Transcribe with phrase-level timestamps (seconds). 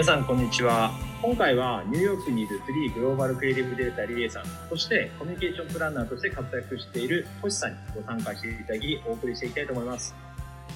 [0.00, 0.90] 皆さんこんにちは。
[1.20, 10.14] 今回はニューヨークにいるフリーグローバルクリエイティブディレクターリエさんそしてコミュニケーションプランナーとして活躍している星さんにご参加していただきお送りしていきたいと思います。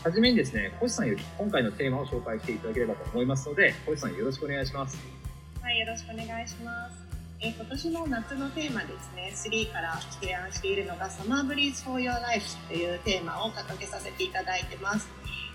[0.02, 4.98] はじめにですね星さんより今回のテーマを紹介していただければと思いますので星さんよろしくお願いします。
[5.62, 6.96] はいよろしくお願いします。
[7.40, 15.08] え今年の夏のテーマですね3から提案しているのが「Summer Breeze for Your Life」というテーマを掲げさせていただいてます。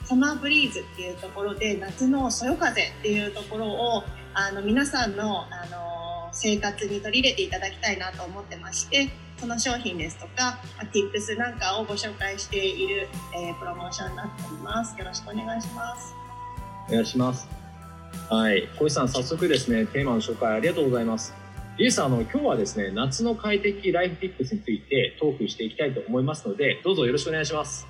[0.09, 10.57] サマーブリーズっていうところで夏のそよ風っていうところをあの皆さんのあの生活に取り入れていただきたいなと思ってましてその商品ですとか
[10.91, 14.97] Tips なんかをご紹介している、えー、プロモーションになっております。
[14.97, 16.15] よろしくお願いします。
[16.87, 17.47] お願いします。
[18.31, 18.67] はい。
[18.79, 21.35] 小石さん早速ですねテーマの紹介ありがとうございます。
[21.77, 27.87] リエさんあの今日はですね夏の快適ライフ Tips についてトークしていきたいと思いますのでどうぞよろしくお願いします。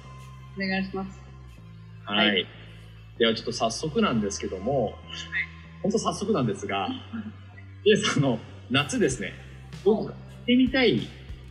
[0.57, 1.18] お願いします
[2.15, 2.47] はい、はい、
[3.19, 4.93] ではちょっと早速なんですけども、はい、
[5.83, 6.89] 本当早速なんですが、
[7.85, 8.39] リエさんの
[8.71, 9.33] 夏ですね、
[9.85, 10.11] ど行っ
[10.45, 11.07] てみたい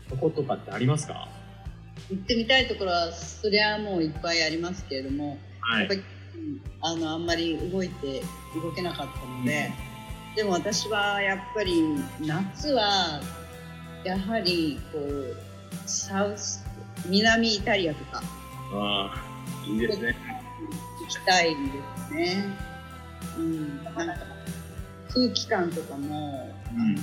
[0.09, 1.29] とことかってありますか？
[2.11, 6.03] 行ってみたいところはそりゃもういっぱいありますけれども、はい、やっぱり
[6.81, 8.23] あのあんまり動いて
[8.61, 9.71] 動けなかったので、
[10.31, 11.83] うん、でも私はやっぱり
[12.21, 13.21] 夏は
[14.05, 15.37] やはりこう
[15.87, 16.65] サウス
[17.07, 18.23] 南イタリアとか。
[18.73, 19.29] ああ
[19.67, 20.17] いいですね
[21.09, 21.57] きたいで
[22.09, 22.45] すね。
[23.37, 24.03] うん、なんか
[25.09, 26.95] 空気感とかも、うん、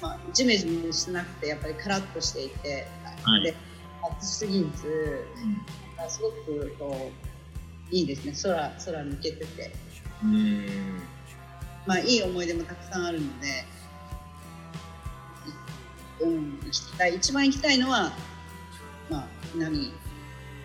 [0.00, 2.86] まあ、ジメジメしなくてやっぱりカラッとしていて、
[3.22, 3.54] はい、で
[4.18, 5.24] 暑すぎず、
[5.98, 7.10] うん、すごくこ
[7.92, 8.32] ういいですね。
[8.42, 9.72] 空空抜けてて。
[10.22, 11.00] うん。
[11.86, 13.64] まあいい思い出もたくさんあるので、
[16.20, 17.16] うん、行きたい。
[17.16, 18.12] 一番行きたいのは、
[19.10, 19.92] まあ、南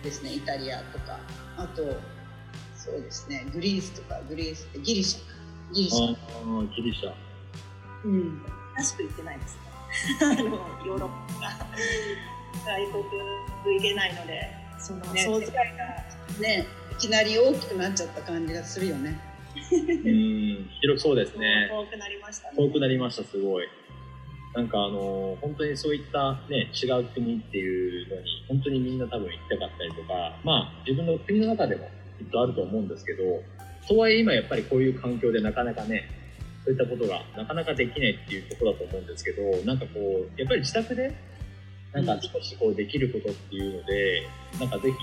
[0.02, 0.34] ですね。
[0.34, 1.20] イタリアとか。
[1.56, 1.82] あと
[2.82, 3.46] そうですね。
[3.52, 6.06] グリースとかグリースってギリシャギリシャ。
[6.06, 7.12] ああギリシャ。
[8.04, 8.42] うん。
[8.74, 9.60] らしく行ってないですね。
[10.22, 11.10] あのヨーロッ
[11.40, 11.66] パ。
[12.64, 14.48] 外国行けないので
[14.78, 15.20] そのね。
[15.20, 15.52] 想像が
[16.40, 19.20] ねいきなり大きくなっちゃった感じがするよね。
[19.70, 21.68] うん広そうですね。
[21.70, 22.56] 遠くなりましたね。
[22.56, 23.68] 遠くなりましたすごい。
[24.54, 31.88] なんかあの本当にそういったね違う国っていうのに本当にみんな多分行きたかったりとかまあ自分の国の中でも
[32.20, 33.42] きっとあると思うんですけど、
[33.88, 36.04] とはいえ今やっぱりこういう環境でなかなかね、
[36.64, 41.16] そういったことがなかなかできないっていうところだと思うんですけど、なんかこう、やっぱり自宅で、
[41.92, 44.22] なんか少しこうできることっていうので、
[44.60, 44.96] なんかぜひ、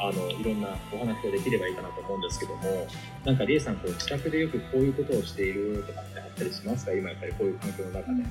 [0.00, 2.86] あの、いろんなお話ができればいいかなと思うんですけども、
[3.24, 6.92] なんかりえさん、こう自宅でよくこういうことをしているとかってあったりしますか？
[6.92, 8.22] 今やっぱりこういう環境の中で。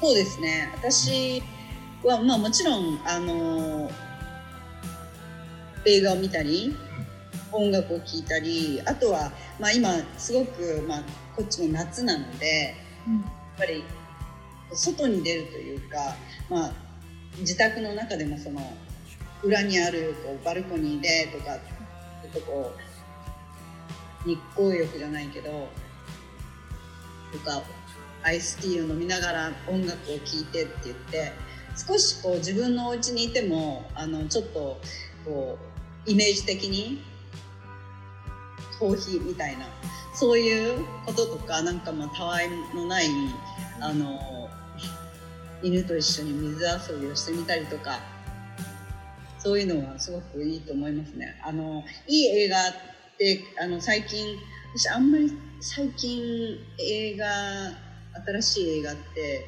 [0.00, 0.70] そうですね。
[0.74, 1.42] 私
[2.04, 3.90] は、まあもちろん、あの、
[5.84, 6.74] 映画を見たり、
[7.52, 11.02] 音楽を聴いたりあとは、まあ、今すごく、まあ、
[11.36, 12.74] こっちも夏なので、
[13.06, 13.24] うん、やっ
[13.58, 13.84] ぱり
[14.72, 16.14] 外に出るというか、
[16.48, 16.72] まあ、
[17.38, 18.60] 自宅の中でもその
[19.42, 21.56] 裏にあるこうバルコニーでとか
[22.22, 22.72] ちょっとこ
[24.24, 25.68] う日光浴じゃないけど
[27.32, 27.62] とか
[28.22, 31.32] アイスティーを飲みながら音楽を聴いてって言って
[31.76, 34.78] 少しこう自分のお家にいてもあのちょっと
[35.24, 35.58] こ
[36.06, 37.02] うイメージ的に
[38.80, 39.66] コーヒーみたいな
[40.14, 43.06] そういうこととかなんかまあたわいのない
[43.78, 44.48] あの
[45.62, 48.00] 犬と一緒に水遊びをしてみたりとか
[49.38, 51.38] そういうのはすごくいいと思いますね。
[51.42, 52.72] あのいい映画っ
[53.18, 54.36] てあの最近
[54.74, 57.26] 私あんまり最近映画
[58.40, 59.44] 新しい映画って、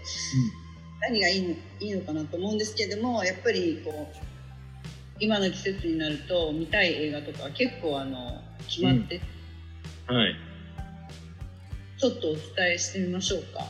[1.01, 1.49] 何がいいの
[1.81, 4.17] いいのかなと思うんですけどもやっぱりこう
[5.19, 9.21] 今の季節になると見たい映画とか結構あの決まって、
[10.09, 10.37] うん、はい。
[11.99, 12.43] ちょっとお伝
[12.75, 13.65] えしてみましょうか。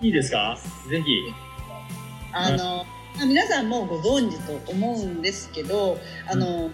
[0.00, 0.56] いいですか？
[0.90, 1.06] ぜひ。
[2.32, 2.84] あの、
[3.26, 5.98] 皆さんもご存知と思うんですけど
[6.30, 6.70] あの、うん、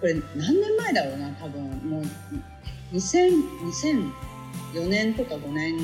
[0.00, 1.62] これ何年前だろうな多分。
[1.88, 2.02] もう
[2.92, 3.30] 2000
[4.74, 5.76] 2004年とか5年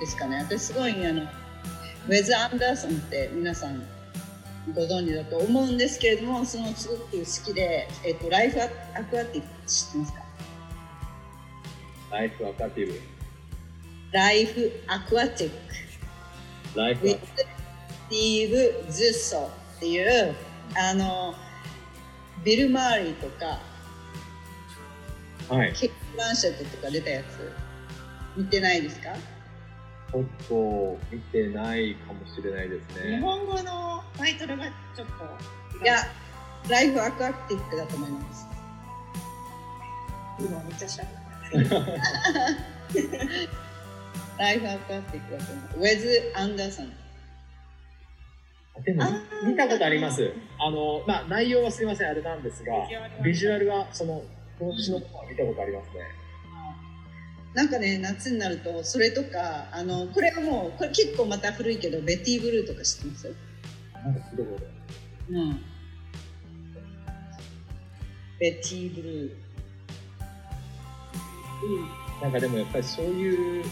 [0.00, 0.38] ですかね。
[0.38, 3.82] 私すごいあのウェズ・アンダーソンって皆さん
[4.74, 8.68] ご存知だと思うんですけれどもそのすごく好きで、えーと、ライフア
[9.04, 10.21] クアティブ知ってますか？
[12.12, 13.00] ライフアクアティブ
[14.12, 20.34] ライフアクアティックライフアクスティーブ・ズッソっていう
[20.76, 21.34] あの
[22.44, 23.60] ビル・マーリーとか、
[25.54, 27.50] はい、ケイト・ランシェットとか出たやつ
[28.36, 29.14] 見てないですか？
[29.14, 33.16] ちょっと見てないかもしれないですね。
[33.16, 35.06] 日本語のタイトルがちょっ
[35.78, 35.82] と。
[35.82, 35.96] いや、
[36.68, 38.46] ライフアクアティックだと思います。
[40.38, 41.04] 今めっちゃしゃ
[44.38, 45.80] ライフアクアティックだと思う。
[45.80, 46.90] ウェズ・アンダーソン。
[48.84, 49.04] でも
[49.44, 50.32] 見たことあります。
[50.58, 52.72] あの、まあ、内容はすみません、あれなんですが、
[53.22, 54.24] ビジュアルは、その、
[54.58, 55.94] この年のことは見たことありますね。
[57.54, 63.34] なんかね、夏になると、それとか、あの、これはもう、これ結構また古いけど、ベティ・ブルーとか知ってます？
[64.02, 64.66] なんか聞いたこと
[65.28, 65.60] うん。
[68.40, 69.30] ベティ・ブルー。
[72.20, 73.64] なんかでもやっぱりそういう、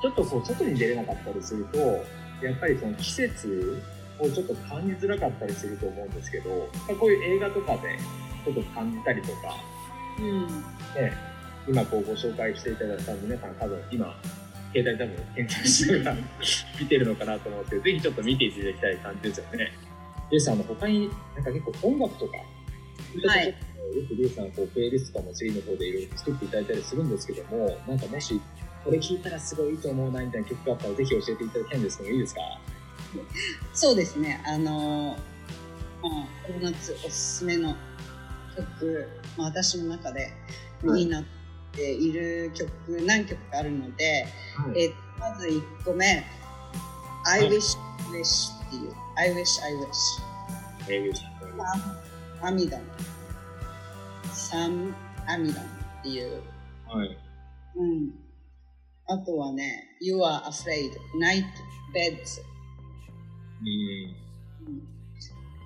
[0.00, 1.78] ちょっとこう、外に出れなかったりすると、
[2.44, 3.82] やっぱりその季節
[4.18, 6.50] をちょっと感じづらかったりすると思うんですけど、
[6.98, 7.98] こういう映画とかで
[8.44, 9.56] ちょっと感じたりとか、
[10.18, 10.46] うん。
[10.48, 11.12] ね、
[11.68, 14.20] 今こうご紹介していただいた皆さん多分今、
[14.72, 16.16] 携帯多分検索しながら
[16.80, 19.72] 見てるのかなと思って、ぜひちょっと見ていただきたい感じですよね。
[20.30, 22.38] レイさの他になんか結構音楽とか、
[23.26, 23.54] はい
[23.94, 28.40] よくレイさんこうプレイリストとかも次の方でいろいろ作っていただいたりするんですけども、なんかもし
[28.84, 32.40] これ聞いたらすごいいいと思うなみたいな曲があったらぜひ教えていただきたいんですけどいいですか？
[33.74, 34.42] そうですね。
[34.46, 35.16] あの、
[36.02, 37.76] まあ、この夏おすすめの
[38.56, 40.32] 曲、まあ、私の中で
[40.84, 41.24] はいになっ
[41.72, 42.70] ている曲、
[43.06, 44.26] 何曲かあるので、
[44.76, 46.24] えーまず1個目、
[47.26, 47.78] I はい wish,
[48.10, 49.88] wish っていう、I wish, I wish。
[50.88, 51.12] えー
[52.44, 52.80] アミダン。
[54.32, 54.94] サム・
[55.26, 55.68] アミダンっ
[56.02, 56.42] ていう。
[56.86, 57.18] はい。
[57.76, 58.10] うん。
[59.06, 61.44] あとはね、You are afraid, night
[61.94, 62.40] beds
[63.60, 64.22] うん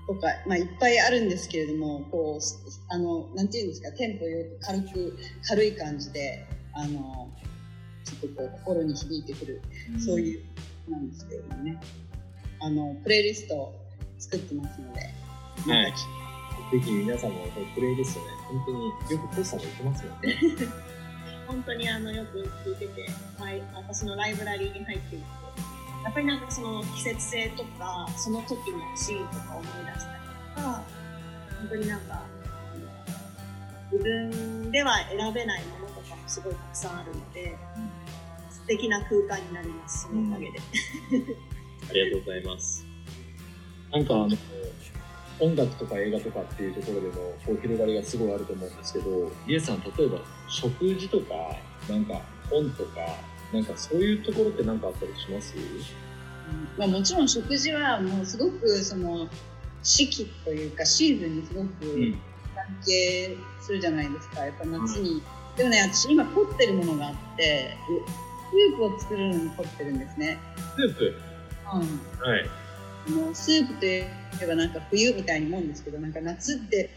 [0.06, 5.18] とか、まあ、いっぱいあるんですけれども、こう、あの、なんていうんですか、テンポよく軽く、
[5.48, 7.28] 軽い感じで、あの、
[8.04, 9.62] ちょっとこう、心に響いてくる、
[9.98, 10.44] そういう、
[10.88, 11.80] なんですけれどもね。
[12.60, 13.74] あの、プレイリスト
[14.18, 15.92] 作ってますので、はい。
[16.70, 20.36] ぜひ皆さんもこのプレイリストね、本当によくポスターも言ってますよね。
[21.46, 23.08] 本当にあのよく聞いてて、
[23.38, 25.24] はい、私のライブラリーに入っていて、
[26.02, 30.20] やっぱりなんかその季節性とか、その時のシーンとか思い出したり
[30.56, 30.82] とか、
[31.58, 32.26] 本当になんか、あ
[32.76, 37.56] の自分では選べないものとかもすごいたくさんあるので、
[38.50, 40.58] 素敵な空間になります、そのおかげで。
[41.88, 42.84] ありがとうございます。
[43.92, 44.28] なんかあの、
[45.38, 50.18] 音楽とか映画とかっていうところでもこう広がりがすごいあると思うんですけど、イエスさん、例えば
[50.48, 51.34] 食事とか、
[51.88, 53.00] なんか本とか、
[53.52, 55.54] なんかそういうところって何かあったりします？
[56.78, 59.28] まあ、もちろん食事はもうすごくその
[59.82, 61.68] 四季というかシーズンにすごく
[62.54, 64.44] 関係するじゃないですか。
[64.44, 65.22] やっぱ夏に、
[65.56, 67.76] でもね私今凝ってるものがあって
[68.50, 70.38] スープを作るのに凝ってるんですね、
[70.76, 71.14] スープ？
[71.74, 71.80] うん、
[72.20, 72.48] はい。
[73.06, 76.90] あのスープといえばなんか冬みたいにもんですけどなんか夏って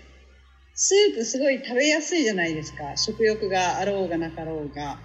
[0.74, 4.98] スープすごい食べやすいじゃないですか食欲があろうがなかろうが。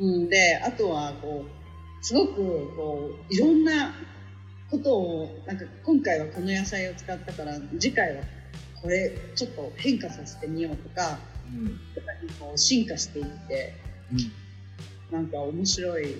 [0.00, 2.34] うん、であとはこうすごく
[2.76, 3.94] こういろんな
[4.70, 8.22] ことをなんか今回はこの野菜を使ったから次回は
[8.80, 11.18] これちょっと変化させてみようとか
[11.48, 11.66] うん。
[11.66, 11.70] や
[12.02, 13.74] っぱりこう進化していって
[15.10, 16.16] なんか面白い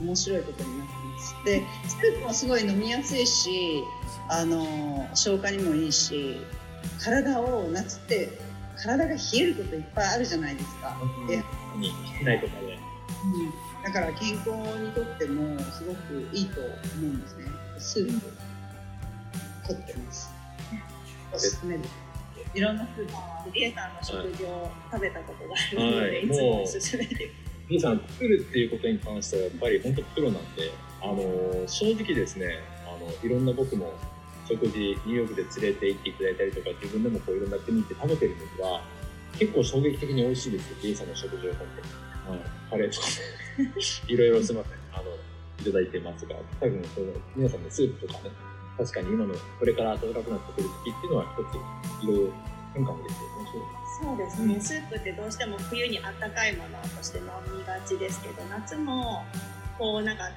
[0.00, 3.82] 面白いことになってますでスープもすごい飲みやすいし
[4.28, 6.36] あの消化にもいいし
[7.02, 8.38] 体を夏って
[8.76, 10.96] 体が冷えることいっぱいあるじゃないですか。
[11.26, 11.42] で
[11.76, 12.78] に、室内とかで。
[13.24, 17.44] うん、だから健康にとってもすごくいいと思うんですね。
[17.78, 18.32] スープ
[19.66, 20.30] 凝ってます。
[21.32, 21.90] おすすめです。
[22.54, 23.12] いろんなスープ。
[23.52, 27.47] リエさんの食事を食べたことがあるので、はいい、つもおすすめです。
[27.68, 30.72] イエスさん、作るっていうことに関してはやっぱり本当プロなんで、
[31.02, 33.92] あの、正直ですね、あの、いろんな僕も
[34.48, 38.80] 食事、ニューヨークで連れて行っていただいたりとか、自分でもこういろんな国行って食べてるんですが、
[39.38, 41.66] 結構衝撃的に美味しいですよ、イエスさんの食事は本
[42.26, 42.38] 当に。
[42.40, 42.50] はい。
[42.70, 43.68] カレーとかも、
[44.08, 45.14] いろいろすみません、あの、
[45.60, 48.30] いただいてますが、多分その、皆さんのスープとかね、
[48.78, 52.32] 確かに今のこれから暖かくなってくる時期っていうのは一つ、いろいろ
[52.72, 53.87] 変化もですよね。
[54.00, 59.24] そうですね、スープってどうしても冬にあったかいものとして飲みがちですけど夏も
[59.76, 60.32] こうなんかやっ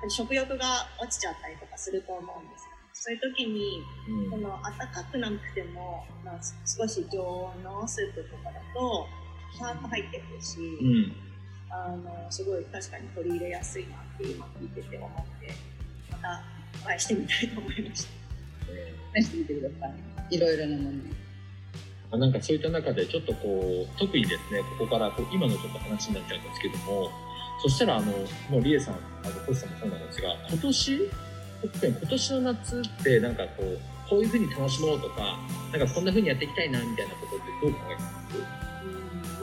[0.00, 9.06] ぱり食欲が落ちちゃったりとかすると思うんですよそういう時にうんこの暖かくなくても、まあ、少し常温のスープとかだと
[9.56, 11.16] シャープ入ってくるし、うん。
[11.70, 15.52] あのすごい確かに取り入れやすいなって今聞いてて思って
[16.10, 16.44] また
[16.80, 18.10] トライしてみたいと思いました。
[19.20, 19.92] 試してみてくださ
[20.30, 20.36] い。
[20.36, 21.23] いろいろなもの。
[22.10, 27.10] あなんかそういった中でちょっとこう特にですねここからこう今のちょっと話になっちゃうんですけども
[27.62, 28.12] そしたらあの
[28.50, 31.10] もうリエさんあのコシさんもそうなんですが今年
[31.62, 35.38] 特に今年の夏ってなんかこうこういうふうに楽しもうとか
[35.72, 38.36] なんかこんなふうにやっていきたいなみたいなことってどう考えてます？
[38.38, 38.64] うん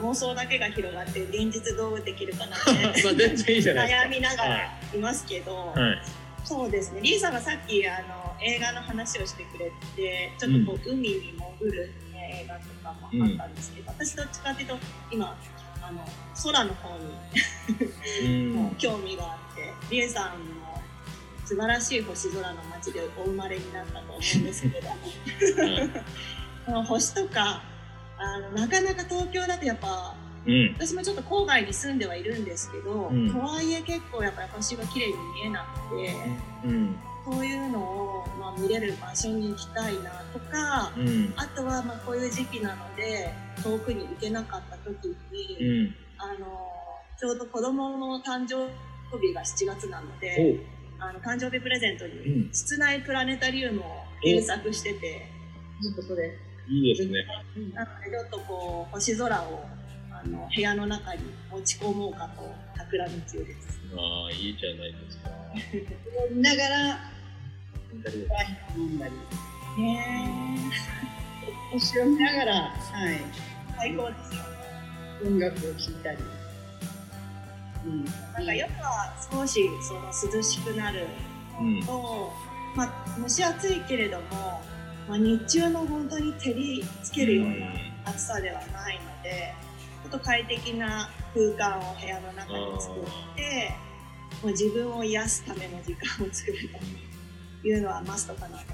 [0.02, 2.72] 妄想だけが広がって現実どうできるかなって。
[3.04, 4.08] まあ全然いいじゃないですか。
[4.08, 4.98] 悩みながらい。
[4.98, 6.02] ますけど、はい。
[6.44, 7.00] そうですね。
[7.02, 11.92] リーさんがさっきあの映画の話をしてくれてちょっとこう、海に潜る、ね、
[12.32, 14.78] 映画とかもあったんですけど、私どっちかっていうと
[15.10, 15.36] 今
[15.82, 16.04] あの
[16.42, 20.82] 空の方に 興味があって、リエさんの
[21.44, 24.96] 素晴らしい星空の街でお生まれになったと思うんですけれども
[25.70, 25.90] はい
[26.64, 27.62] この星とか
[28.18, 30.14] あのなかなか東京だとやっぱ
[30.46, 30.74] うん。
[30.74, 33.30] 私もちょっと郊外に住んではいるんですけど、うん。
[33.32, 36.14] とはいえ結構やっぱり星が綺麗に見えなくて、
[37.26, 41.32] うんそういうのを、まあ、見れる場所に行きたいなとか、うん。
[41.36, 45.94] あとはまあこういう時期なので遠くに行けなかった時うに、ん。
[46.18, 46.46] あの
[47.18, 48.68] ちょうど子供の誕生
[49.20, 50.60] 日が7月なのおで
[50.98, 52.52] あの誕生日プレゼントうにん。
[52.52, 53.84] 室内プラネタリウムを
[54.22, 55.26] 検索してて、
[55.82, 56.38] いいことで。
[56.68, 57.24] いいですね。
[57.74, 59.64] なのでちょっとこう星空を
[60.24, 63.80] あの部屋の中に持ち込もうかと企み中です。
[63.96, 65.30] ああいいじゃないですか。
[66.30, 67.00] 見ながらワ
[67.94, 68.20] 左
[68.76, 70.58] イン飲んだりね
[71.72, 73.20] 星を見ながら、はい、え
[73.76, 74.42] 最高ですよ。
[74.42, 74.52] ね。
[75.24, 76.18] 音楽を聴いたり、
[77.84, 78.14] うん、なん
[78.46, 79.94] か夜は少しそ
[80.28, 81.06] の涼しくなる
[81.60, 82.32] のと、
[82.76, 84.60] まあ、蒸し暑いけれども、
[85.08, 89.71] まあ、日中の本当に照りつけるような暑さではないのでちょっ
[90.12, 93.04] と快適な空間を部屋の中に作っ
[93.34, 93.74] て
[94.42, 96.58] もう自分を癒すための時間を作る
[97.62, 98.64] というのはマストかなと。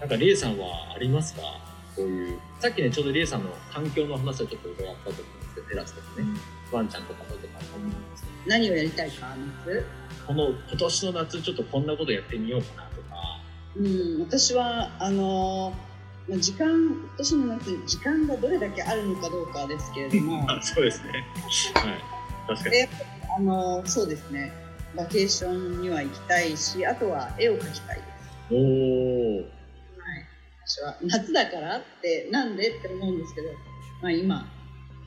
[0.00, 1.40] なんかリエさんはありますか？
[1.96, 6.26] こういうさっきねちょうどリエさんの環境の話をちょっと伺ったと思うんですけどテラスとかね、
[6.70, 9.34] ワンちゃんとかととか思うんですけど何をやりたいか
[9.66, 9.86] 夏
[10.26, 13.40] この今年の夏ちょっとこんなことやってみようかなとか。
[13.76, 15.72] うん、私はあの
[16.28, 20.50] まあ時間今年の夏時間がどれだけあるのかどうかですけれども。
[20.50, 21.24] あ そうですね。
[21.74, 22.04] はい。
[22.48, 22.70] 確かに。
[22.70, 22.88] で
[23.36, 24.52] あのそうですね。
[24.96, 28.16] バケーションには行きたいしあとは絵を描きたいです。
[28.50, 29.46] おおはい、
[30.64, 33.48] 私は夏だからってなんでって思うんですけど、
[34.02, 34.46] まあ、今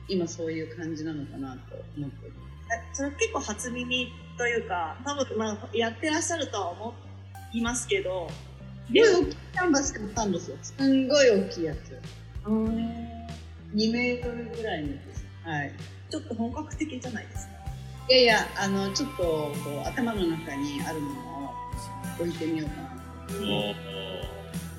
[0.08, 6.94] 今そういう感じなのかなと思っておりまえそれ結構初耳というか多分まあやってらっしゃるとは思
[7.52, 8.28] いますけど
[8.94, 10.56] すすごい大きいキャンバス買ったんですよ。
[10.62, 11.98] すんごい大きいやつ。
[12.46, 12.66] うん
[13.74, 15.72] 2メートルぐらいのですはい。
[16.10, 17.52] ちょっと本格的じゃないですか？
[18.08, 19.52] いやいやあのちょっとこ
[19.84, 21.50] う頭の中にあるものを
[22.20, 22.90] 置いてみようかな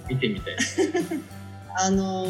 [0.10, 0.58] 見てみたい。
[1.78, 2.26] あの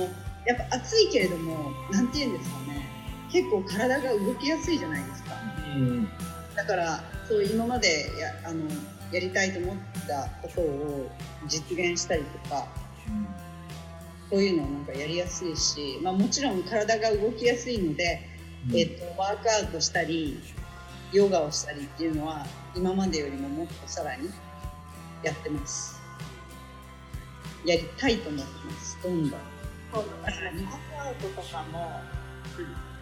[0.46, 2.86] やっぱ暑いけれどもなんて言うんですかね。
[3.32, 5.32] 結構体が動きやすいじゃないですか。
[5.76, 6.08] うん。
[6.56, 8.66] だからそう今までやあの
[9.12, 9.76] やりたいと思っ
[10.08, 11.12] たことを
[11.48, 12.68] 実現したりとか
[14.30, 18.22] そういうのをなんかやりやすいし、まあ、もちろん体が動きやすいので、
[18.74, 20.40] えっとワークアウトしたり
[21.12, 24.30] ヨガをしたりっていうのは今までよりももっとさらに
[25.24, 26.00] やってます。
[27.66, 28.98] やりたいと思ってます。
[29.04, 29.40] どんどん。
[29.92, 32.00] そうワークアウトとかも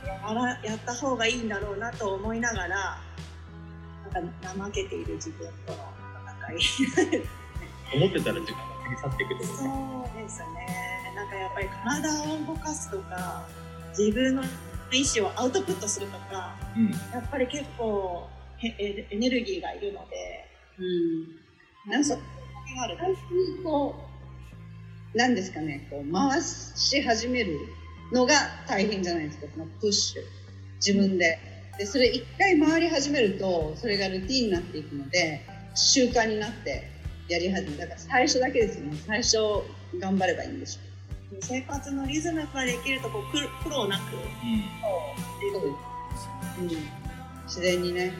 [0.05, 3.01] やらやった方がいいんだろうなと思いながら
[4.11, 5.77] なんか怠けている自分との
[6.57, 7.23] 戦い
[7.95, 9.53] 思ってたら時間が過ぎ去っていくとそ
[10.15, 11.13] うですね。
[11.15, 13.47] なんかやっぱり体を動かすとか
[13.97, 14.43] 自分の
[14.91, 16.91] 意思をアウトプットするとかうん。
[16.91, 18.27] やっぱり結構
[18.57, 20.81] へエエネルギーがいるのでう
[21.89, 21.91] ん。
[21.91, 22.97] なんかがある。
[22.99, 23.95] 最近こ
[25.13, 27.57] うなんですかねこう回し始める
[28.13, 28.33] のが
[28.67, 30.23] 大変じゃないですかそのプッシュ。
[30.75, 31.37] 自分で
[31.79, 35.45] でそれ一回回り始めるとそれがルーティンになっていくので
[35.75, 36.91] 習慣になって
[37.29, 37.77] やり始める。
[37.77, 38.97] だから最初だけですよね。
[39.07, 39.37] 最初
[39.97, 41.37] 頑張ればいいんでしょ。
[41.41, 44.01] 生活のリズムができるとこう苦苦労なく。
[44.15, 44.63] うん。
[44.81, 44.95] そ
[45.45, 45.59] う。
[45.59, 46.27] です、
[46.59, 46.67] うん、
[47.45, 48.13] 自然にね。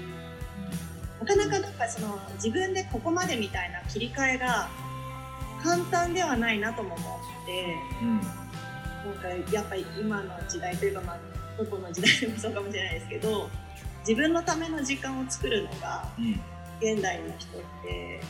[1.20, 4.70] なかなかなんかその自分でここまでみたいな切り替えが
[5.62, 7.76] 簡単ではないなとも思って。
[8.02, 8.20] うん。
[8.20, 11.18] なんかやっぱり今の時代というかまあ
[11.64, 13.50] どこの時代でもそうかもしれないですけど
[14.08, 16.42] 自分のための時間を作るのがうん。
[16.82, 18.22] 現代の人って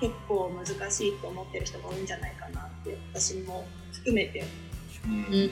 [0.00, 4.44] 結構難しいと思ってる人が多いんじゃないかなって私も含めて。
[5.04, 5.12] うん。
[5.12, 5.50] うん、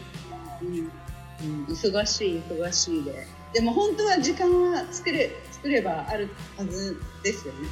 [0.62, 0.90] うん
[1.38, 3.26] うん、忙しい忙しいで。
[3.52, 7.68] でも本当は時間は作れ作ればあるはずですよね。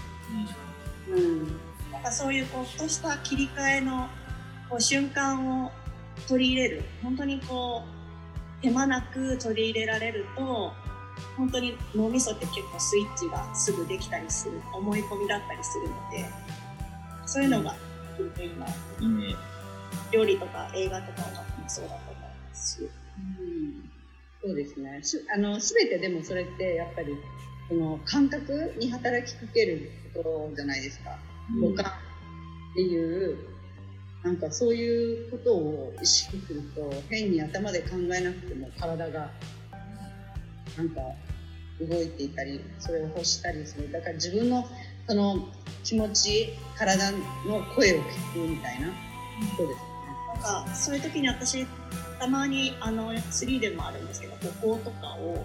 [1.10, 1.46] うん。
[1.92, 4.08] なんかそういうこうふとした切り替えの
[4.68, 5.70] こう瞬間を
[6.28, 6.82] 取り入れる。
[7.02, 8.03] 本当にこう
[8.64, 10.72] 手間なく取り入れられると
[11.36, 16.24] 本当に脳みそって結構スイッチがすぐできたりする思い込みだったりするので
[17.26, 17.76] そういうのが
[18.18, 18.66] 今
[19.00, 19.34] うん
[20.10, 23.90] 料理とか映画とか音楽もそうだと思いますしうん
[24.44, 25.00] そうですね。
[25.34, 27.16] あの、すべてでもそれってやっぱり、
[27.70, 31.18] その感覚に働きかけるところじゃないですか。
[31.62, 33.38] 五感っていう、
[34.24, 39.30] なんかそういうことを意識すると、変に頭で考えなくても体が、
[40.76, 41.00] なんか
[41.80, 43.92] 動いていたり、それを欲したりする。
[43.92, 44.66] だから自分の
[45.06, 45.48] その
[45.84, 47.18] 気持ち、体の
[47.76, 48.88] 声を聞くみたいな。
[49.56, 49.82] ことですね。
[50.34, 50.74] なんか。
[50.74, 51.66] そういう時に私
[52.18, 55.44] たまにあの3でもあるんですけど歩行とかを、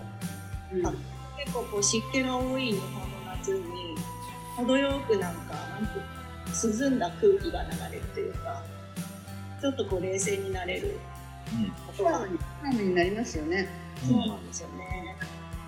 [0.71, 3.95] うん、結構こう湿気が多い日本の夏に
[4.55, 6.18] 程よくなんかなんて
[6.53, 8.63] 涼んだ空気が流れるというか
[9.61, 10.99] ちょっとこう冷静になれる
[11.87, 13.67] ことが、うん、になりますよね。
[14.07, 15.17] そうなんですよね。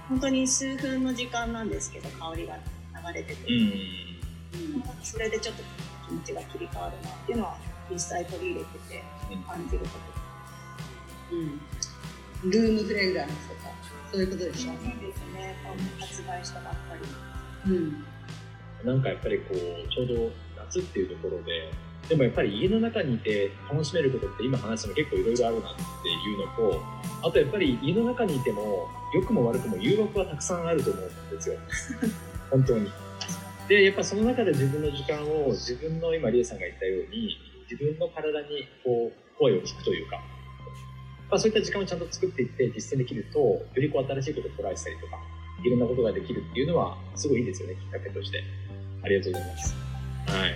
[0.08, 3.56] 本当に数分の時間なんですけど香りが流れてて、う
[4.80, 5.64] ん、それでちょっと
[6.08, 7.58] 気持ちが切り替わるなっていうのは
[7.90, 9.04] 実際取り入れてて
[9.48, 9.88] 感じるこ
[11.30, 11.36] と。
[11.36, 13.62] うん、ルームフレグランスとか
[14.12, 14.74] そういうことでしょ？
[14.74, 15.56] う、そうですね。
[16.00, 16.78] 発売したばっか
[17.66, 18.06] り、うん、
[18.86, 19.58] なんかやっぱりこう
[19.90, 20.32] ちょうど
[20.80, 21.72] っていうところで
[22.10, 26.82] でもやっぱり家の中にいて楽しめることって今話したの結構いろいろあるなっていうのと
[27.24, 31.56] あとやっぱり家の中にいても良くも悪くも誘惑はたくさんあると思うんですよ
[32.50, 32.92] 本当に
[33.68, 37.38] でやっぱその中で自分の時間を自分の今リエさんが言ったように
[37.70, 40.20] 自分の体にこう声を聞くというか
[41.32, 45.18] まあ、そういった時間をちゃんと作っていって実践できると、よりこう新しいことをトライしたりとか、
[45.64, 48.44] いろんなことができるっていうのは、すごいいいですよね、きっかけとして。
[49.02, 49.91] ありがとうございます。
[50.28, 50.56] はい。